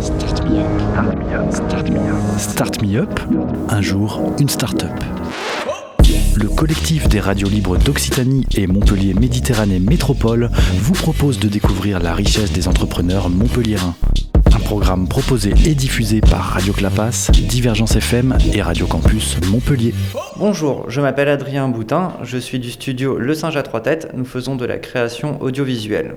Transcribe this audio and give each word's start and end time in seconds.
Start 0.00 0.44
me 0.44 0.58
up. 0.58 1.52
Start 1.52 1.88
me 1.88 1.98
up. 1.98 2.38
Start 2.38 2.82
me 2.82 2.96
up. 2.96 3.20
Un 3.68 3.80
jour, 3.80 4.20
une 4.40 4.48
start-up. 4.48 4.90
Le 6.34 6.48
collectif 6.48 7.08
des 7.08 7.20
radios 7.20 7.48
libres 7.48 7.76
d'Occitanie 7.76 8.44
et 8.56 8.66
Montpellier 8.66 9.14
Méditerranée 9.14 9.78
Métropole 9.78 10.50
vous 10.78 10.94
propose 10.94 11.38
de 11.38 11.46
découvrir 11.46 12.00
la 12.00 12.12
richesse 12.12 12.50
des 12.50 12.66
entrepreneurs 12.66 13.28
montpelliérains. 13.28 13.94
Un 14.52 14.58
programme 14.58 15.06
proposé 15.06 15.54
et 15.64 15.76
diffusé 15.76 16.20
par 16.22 16.40
Radio 16.40 16.72
Clapas, 16.72 17.30
Divergence 17.32 17.94
FM 17.94 18.36
et 18.52 18.62
Radio 18.62 18.88
Campus 18.88 19.36
Montpellier. 19.46 19.94
Bonjour, 20.38 20.86
je 20.88 21.00
m'appelle 21.00 21.28
Adrien 21.28 21.68
Boutin, 21.68 22.14
je 22.24 22.38
suis 22.38 22.58
du 22.58 22.72
studio 22.72 23.16
Le 23.16 23.34
Singe 23.34 23.56
à 23.56 23.62
trois 23.62 23.80
têtes, 23.80 24.08
nous 24.14 24.24
faisons 24.24 24.56
de 24.56 24.64
la 24.64 24.78
création 24.78 25.40
audiovisuelle. 25.40 26.16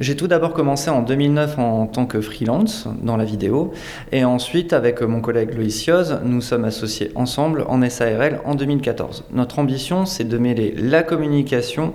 J'ai 0.00 0.16
tout 0.16 0.26
d'abord 0.26 0.54
commencé 0.54 0.88
en 0.88 1.02
2009 1.02 1.58
en 1.58 1.86
tant 1.86 2.06
que 2.06 2.20
freelance 2.22 2.88
dans 3.02 3.18
la 3.18 3.24
vidéo 3.24 3.72
et 4.10 4.24
ensuite 4.24 4.72
avec 4.72 5.02
mon 5.02 5.20
collègue 5.20 5.54
Loïs 5.54 5.84
Yoz, 5.84 6.20
nous 6.24 6.40
sommes 6.40 6.64
associés 6.64 7.12
ensemble 7.14 7.66
en 7.68 7.86
SARL 7.88 8.40
en 8.46 8.54
2014. 8.54 9.24
Notre 9.32 9.58
ambition 9.58 10.06
c'est 10.06 10.24
de 10.24 10.38
mêler 10.38 10.74
la 10.78 11.02
communication 11.02 11.92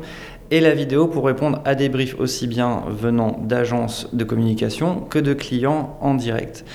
et 0.51 0.59
la 0.59 0.75
vidéo 0.75 1.07
pour 1.07 1.25
répondre 1.25 1.59
à 1.65 1.73
des 1.73 1.89
briefs 1.89 2.19
aussi 2.19 2.45
bien 2.45 2.83
venant 2.87 3.39
d'agences 3.43 4.13
de 4.13 4.23
communication 4.23 5.01
que 5.01 5.19
de 5.19 5.33
clients 5.33 5.97
en 5.99 6.13
direct. 6.13 6.65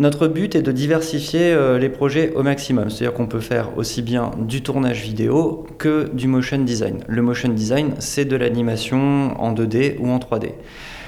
Notre 0.00 0.28
but 0.28 0.54
est 0.54 0.62
de 0.62 0.72
diversifier 0.72 1.52
euh, 1.52 1.78
les 1.78 1.90
projets 1.90 2.32
au 2.34 2.42
maximum, 2.42 2.88
c'est-à-dire 2.88 3.12
qu'on 3.12 3.26
peut 3.26 3.40
faire 3.40 3.76
aussi 3.76 4.00
bien 4.00 4.30
du 4.38 4.62
tournage 4.62 5.02
vidéo 5.02 5.66
que 5.76 6.08
du 6.14 6.26
motion 6.26 6.56
design. 6.56 7.04
Le 7.06 7.20
motion 7.20 7.50
design, 7.50 7.92
c'est 7.98 8.24
de 8.24 8.34
l'animation 8.34 9.38
en 9.38 9.52
2D 9.52 9.98
ou 9.98 10.08
en 10.08 10.16
3D. 10.16 10.52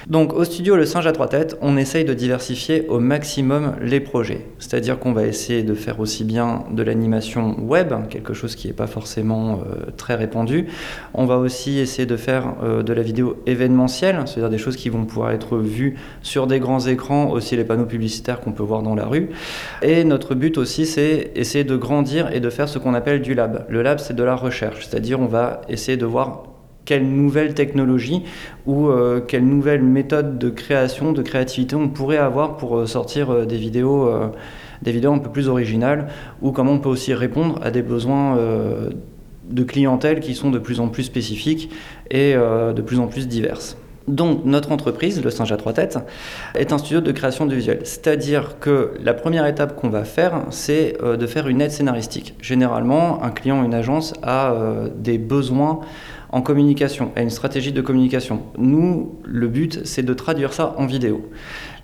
Donc 0.08 0.32
au 0.32 0.44
studio 0.44 0.74
Le 0.74 0.84
Singe 0.84 1.06
à 1.06 1.12
trois 1.12 1.28
têtes, 1.28 1.56
on 1.60 1.76
essaye 1.76 2.04
de 2.04 2.12
diversifier 2.12 2.86
au 2.88 2.98
maximum 2.98 3.74
les 3.80 4.00
projets. 4.00 4.46
C'est-à-dire 4.58 4.98
qu'on 4.98 5.12
va 5.12 5.24
essayer 5.24 5.62
de 5.62 5.74
faire 5.74 6.00
aussi 6.00 6.24
bien 6.24 6.64
de 6.72 6.82
l'animation 6.82 7.56
web, 7.60 7.92
quelque 8.10 8.34
chose 8.34 8.56
qui 8.56 8.66
n'est 8.66 8.72
pas 8.72 8.88
forcément 8.88 9.60
euh, 9.60 9.90
très 9.96 10.16
répandu. 10.16 10.66
On 11.14 11.24
va 11.24 11.38
aussi 11.38 11.78
essayer 11.78 12.06
de 12.06 12.16
faire 12.16 12.54
euh, 12.62 12.82
de 12.82 12.92
la 12.92 13.02
vidéo 13.02 13.36
événementielle, 13.46 14.20
c'est-à-dire 14.26 14.50
des 14.50 14.58
choses 14.58 14.76
qui 14.76 14.88
vont 14.88 15.04
pouvoir 15.04 15.30
être 15.30 15.58
vues 15.58 15.96
sur 16.22 16.46
des 16.46 16.58
grands 16.58 16.80
écrans, 16.80 17.30
aussi 17.30 17.56
les 17.56 17.64
panneaux 17.64 17.86
publicitaires 17.86 18.40
qu'on 18.40 18.52
peut 18.52 18.64
voir 18.64 18.82
dans 18.82 18.96
la 18.96 19.06
rue. 19.06 19.30
Et 19.82 20.02
notre 20.04 20.34
but 20.34 20.58
aussi, 20.58 20.84
c'est 20.84 21.30
essayer 21.36 21.64
de 21.64 21.76
grandir 21.76 22.32
et 22.32 22.40
de 22.40 22.50
faire 22.50 22.68
ce 22.68 22.78
qu'on 22.78 22.94
appelle 22.94 23.22
du 23.22 23.34
lab. 23.34 23.66
Le 23.68 23.82
lab, 23.82 23.98
c'est 23.98 24.16
de 24.16 24.24
la 24.24 24.34
recherche, 24.34 24.86
c'est-à-dire 24.88 25.20
on 25.20 25.26
va 25.26 25.60
essayer 25.68 25.96
de 25.96 26.06
voir 26.06 26.51
quelle 26.84 27.06
nouvelle 27.06 27.54
technologie 27.54 28.22
ou 28.66 28.88
euh, 28.88 29.20
quelle 29.20 29.46
nouvelle 29.46 29.82
méthode 29.82 30.38
de 30.38 30.50
création, 30.50 31.12
de 31.12 31.22
créativité 31.22 31.76
on 31.76 31.88
pourrait 31.88 32.18
avoir 32.18 32.56
pour 32.56 32.78
euh, 32.78 32.86
sortir 32.86 33.30
euh, 33.30 33.46
des 33.46 33.56
vidéos, 33.56 34.10
des 34.82 34.92
vidéos 34.92 35.12
un 35.12 35.18
peu 35.18 35.30
plus 35.30 35.48
originales, 35.48 36.08
ou 36.40 36.52
comment 36.52 36.72
on 36.72 36.78
peut 36.78 36.88
aussi 36.88 37.14
répondre 37.14 37.60
à 37.62 37.70
des 37.70 37.82
besoins 37.82 38.36
de 39.48 39.62
clientèle 39.62 40.20
qui 40.20 40.34
sont 40.34 40.50
de 40.50 40.58
plus 40.58 40.80
en 40.80 40.88
plus 40.88 41.04
spécifiques 41.04 41.70
et 42.10 42.34
de 42.34 42.82
plus 42.82 42.98
en 42.98 43.06
plus 43.06 43.28
diverses. 43.28 43.76
Donc 44.08 44.44
notre 44.44 44.72
entreprise, 44.72 45.22
le 45.22 45.30
Singe 45.30 45.52
à 45.52 45.56
trois 45.56 45.72
têtes, 45.72 45.98
est 46.56 46.72
un 46.72 46.78
studio 46.78 47.00
de 47.00 47.12
création 47.12 47.46
de 47.46 47.54
visuel. 47.54 47.80
C'est-à-dire 47.84 48.58
que 48.58 48.94
la 49.02 49.14
première 49.14 49.46
étape 49.46 49.76
qu'on 49.76 49.90
va 49.90 50.04
faire, 50.04 50.42
c'est 50.50 50.96
de 51.00 51.26
faire 51.26 51.46
une 51.46 51.60
aide 51.60 51.70
scénaristique. 51.70 52.34
Généralement, 52.40 53.22
un 53.22 53.30
client, 53.30 53.62
une 53.64 53.74
agence 53.74 54.14
a 54.22 54.54
des 54.96 55.18
besoins 55.18 55.80
en 56.32 56.40
communication, 56.40 57.12
à 57.14 57.20
une 57.20 57.30
stratégie 57.30 57.72
de 57.72 57.82
communication. 57.82 58.40
Nous, 58.56 59.18
le 59.24 59.48
but, 59.48 59.80
c'est 59.84 60.02
de 60.02 60.14
traduire 60.14 60.54
ça 60.54 60.74
en 60.78 60.86
vidéo. 60.86 61.28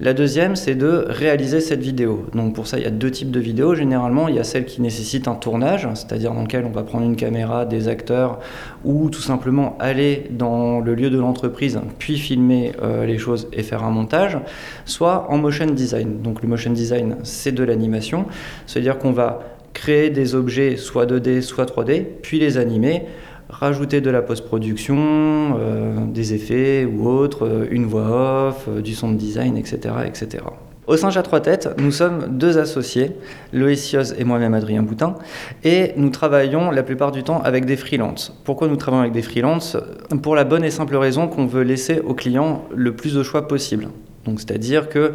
La 0.01 0.15
deuxième, 0.15 0.57
c'est 0.57 0.75
de 0.75 1.05
réaliser 1.09 1.61
cette 1.61 1.81
vidéo. 1.81 2.27
Donc 2.33 2.55
pour 2.55 2.67
ça, 2.67 2.79
il 2.79 2.85
y 2.85 2.87
a 2.87 2.91
deux 2.91 3.11
types 3.11 3.31
de 3.31 3.41
vidéos. 3.41 3.75
Généralement, 3.75 4.27
il 4.27 4.37
y 4.37 4.39
a 4.39 4.45
celle 4.45 4.65
qui 4.65 4.81
nécessite 4.81 5.29
un 5.29 5.35
tournage, 5.35 5.87
c'est-à-dire 5.95 6.33
dans 6.33 6.43
lequel 6.43 6.65
on 6.65 6.71
va 6.71 6.83
prendre 6.83 7.05
une 7.05 7.17
caméra, 7.17 7.67
des 7.67 7.89
acteurs, 7.89 8.39
ou 8.85 9.11
tout 9.11 9.21
simplement 9.21 9.77
aller 9.81 10.25
dans 10.31 10.81
le 10.81 10.95
lieu 10.95 11.11
de 11.11 11.19
l'entreprise, 11.19 11.79
puis 11.99 12.17
filmer 12.17 12.73
euh, 12.83 13.05
les 13.05 13.19
choses 13.19 13.49
et 13.53 13.63
faire 13.63 13.85
un 13.85 13.91
montage, 13.91 14.39
soit 14.87 15.27
en 15.31 15.37
motion 15.37 15.67
design. 15.67 16.23
Donc 16.23 16.41
le 16.41 16.49
motion 16.49 16.73
design, 16.73 17.17
c'est 17.23 17.53
de 17.53 17.65
l'animation, 17.65 18.25
c'est-à-dire 18.67 18.99
qu'on 18.99 19.13
va 19.13 19.41
créer 19.75 20.09
des 20.09 20.35
objets 20.35 20.77
soit 20.77 21.07
2D, 21.07 21.43
soit 21.43 21.67
3D, 21.67 22.05
puis 22.23 22.39
les 22.39 22.57
animer 22.57 23.03
rajouter 23.49 24.01
de 24.01 24.11
la 24.11 24.23
post-production, 24.23 25.57
euh, 25.59 26.07
des 26.07 26.35
effets 26.35 26.85
ou 26.85 27.09
autres, 27.09 27.47
euh, 27.47 27.67
une 27.71 27.87
voix 27.87 28.49
off, 28.49 28.67
euh, 28.69 28.81
du 28.81 28.95
son 28.95 29.11
de 29.11 29.17
design, 29.17 29.57
etc., 29.57 29.95
etc. 30.07 30.45
Au 30.87 30.97
Singe 30.97 31.19
à 31.19 31.23
trois 31.23 31.41
têtes, 31.41 31.69
nous 31.79 31.91
sommes 31.91 32.39
deux 32.39 32.57
associés, 32.57 33.13
Loïs 33.53 33.95
et 34.19 34.25
moi-même 34.25 34.55
Adrien 34.55 34.83
Boutin, 34.83 35.17
et 35.63 35.93
nous 35.97 36.09
travaillons 36.09 36.71
la 36.71 36.83
plupart 36.83 37.13
du 37.13 37.23
temps 37.23 37.43
avec 37.43 37.67
des 37.67 37.77
freelances. 37.77 38.35
Pourquoi 38.45 38.69
nous 38.69 38.77
travaillons 38.77 39.03
avec 39.03 39.13
des 39.13 39.21
freelances? 39.21 39.77
Pour 40.23 40.35
la 40.35 40.45
bonne 40.45 40.65
et 40.65 40.71
simple 40.71 40.97
raison 40.97 41.29
qu'on 41.29 41.47
veut 41.47 41.63
laisser 41.63 42.01
aux 42.01 42.15
clients 42.15 42.65
le 42.75 42.97
plus 42.97 43.15
de 43.15 43.23
choix 43.23 43.47
possible. 43.49 43.89
Donc 44.25 44.41
c'est-à-dire 44.41 44.89
que 44.89 45.13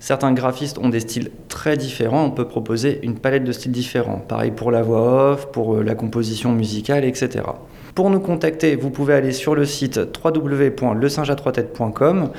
Certains 0.00 0.32
graphistes 0.32 0.78
ont 0.78 0.90
des 0.90 1.00
styles 1.00 1.32
très 1.48 1.76
différents, 1.76 2.24
on 2.24 2.30
peut 2.30 2.46
proposer 2.46 3.00
une 3.02 3.18
palette 3.18 3.42
de 3.44 3.50
styles 3.50 3.72
différents. 3.72 4.18
Pareil 4.18 4.52
pour 4.52 4.70
la 4.70 4.82
voix 4.82 5.32
off, 5.32 5.50
pour 5.50 5.74
euh, 5.74 5.82
la 5.82 5.96
composition 5.96 6.52
musicale, 6.52 7.04
etc. 7.04 7.44
Pour 7.94 8.10
nous 8.10 8.20
contacter, 8.20 8.76
vous 8.76 8.90
pouvez 8.90 9.14
aller 9.14 9.32
sur 9.32 9.56
le 9.56 9.64
site 9.64 9.98
www.lesingeatroitêtes.com, 10.24 12.30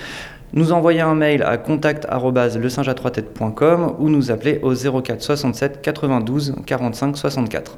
nous 0.53 0.71
envoyer 0.71 1.01
un 1.01 1.15
mail 1.15 1.43
à 1.43 1.57
contact@lesingeatroitêtes.com 1.57 3.95
ou 3.99 4.09
nous 4.09 4.31
appeler 4.31 4.61
au 4.63 4.73
04 4.73 5.21
67 5.21 5.81
92 5.81 6.55
45 6.65 7.17
64. 7.17 7.77